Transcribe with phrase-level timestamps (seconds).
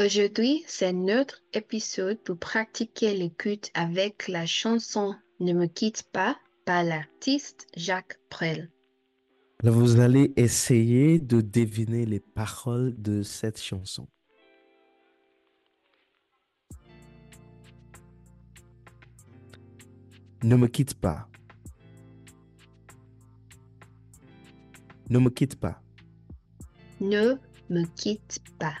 [0.00, 6.84] Aujourd'hui, c'est notre épisode pour pratiquer l'écoute avec la chanson Ne me quitte pas par
[6.84, 8.70] l'artiste Jacques Brel.
[9.64, 14.06] Là, vous allez essayer de deviner les paroles de cette chanson.
[20.44, 21.26] Ne me quitte pas.
[25.10, 25.82] Ne me quitte pas.
[27.00, 27.34] Ne
[27.68, 28.74] me quitte pas.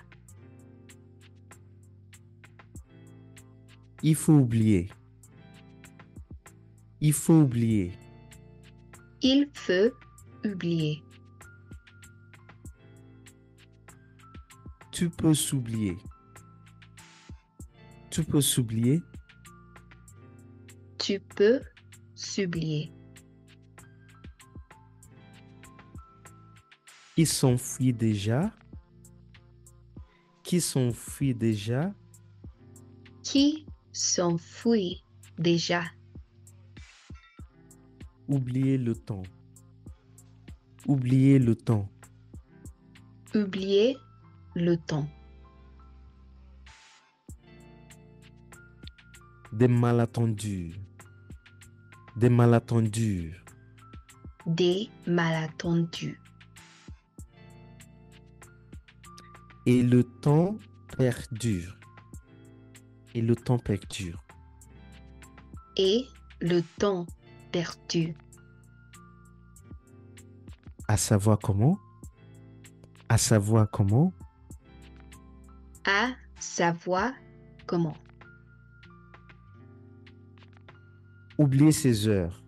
[4.02, 4.88] Il faut oublier.
[7.00, 7.92] Il faut oublier.
[9.20, 9.90] Il faut
[10.44, 11.02] oublier.
[14.92, 15.98] Tu peux s'oublier.
[18.10, 19.02] Tu peux s'oublier.
[20.98, 21.60] Tu peux
[22.14, 22.92] s'oublier.
[27.16, 28.52] Il s'enfuit déjà?
[30.44, 31.92] Qui s'enfuit déjà?
[33.22, 33.66] Qui
[33.98, 35.02] s'enfuit
[35.38, 35.82] déjà.
[38.28, 39.24] Oublier le temps.
[40.86, 41.88] Oublier le temps.
[43.34, 43.96] Oublier
[44.54, 45.08] le temps.
[49.52, 50.74] Des malentendus.
[52.16, 53.34] Des malentendus.
[54.46, 56.20] Des malentendus.
[59.66, 60.56] Et le temps
[60.96, 61.78] perdure.
[63.14, 64.22] Et le temps perdure.
[65.76, 66.06] Et
[66.40, 67.06] le temps
[67.52, 68.14] perdu.
[70.86, 71.78] À savoir comment?
[73.08, 74.12] À savoir comment?
[75.84, 77.12] À savoir
[77.66, 77.96] comment.
[81.38, 82.42] Oublier ses heures.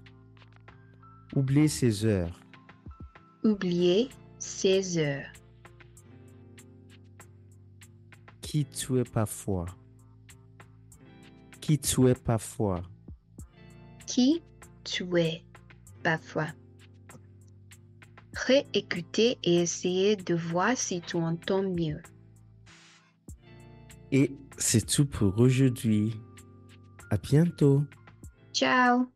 [1.34, 2.40] Oublier ses heures.
[3.44, 5.32] Oublier ses heures.
[8.40, 9.66] Qui tu es parfois?
[11.70, 12.82] Qui tu es parfois?
[14.04, 14.42] Qui
[14.82, 15.44] tu es
[16.02, 16.48] parfois?
[18.34, 22.02] Réécouter et essayer de voir si tu entends mieux.
[24.10, 26.20] Et c'est tout pour aujourd'hui.
[27.08, 27.84] À bientôt.
[28.52, 29.06] Ciao